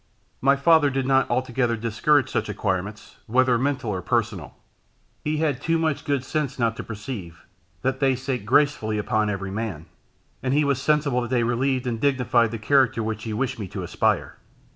My 0.41 0.55
father 0.55 0.89
did 0.89 1.05
not 1.05 1.29
altogether 1.29 1.77
discourage 1.77 2.27
such 2.27 2.49
acquirements, 2.49 3.17
whether 3.27 3.55
mental 3.59 3.91
or 3.91 4.01
personal. 4.01 4.55
He 5.23 5.37
had 5.37 5.61
too 5.61 5.77
much 5.77 6.05
good 6.05 6.23
sense 6.23 6.57
not 6.57 6.75
to 6.77 6.83
perceive, 6.83 7.45
that 7.83 7.99
they 7.99 8.15
sate 8.15 8.43
gracefully 8.43 8.97
upon 8.97 9.29
every 9.29 9.51
man, 9.51 9.85
and 10.41 10.55
he 10.55 10.65
was 10.65 10.81
sensible 10.81 11.21
that 11.21 11.29
they 11.29 11.43
relieved 11.43 11.85
and 11.85 12.01
dignified 12.01 12.49
the 12.49 12.57
character 12.57 12.95
to 12.95 13.03
which 13.03 13.25
he 13.25 13.33
wished 13.33 13.59
me 13.59 13.67
to 13.67 13.83
aspire. 13.83 14.37